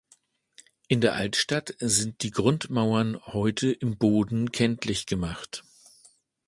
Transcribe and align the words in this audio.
In 0.87 0.99
der 0.99 1.13
Altstadt 1.13 1.75
sind 1.79 2.23
die 2.23 2.31
Grundmauern 2.31 3.23
heute 3.27 3.71
im 3.71 3.99
Boden 3.99 4.51
kenntlich 4.51 5.05
gemacht. 5.05 5.63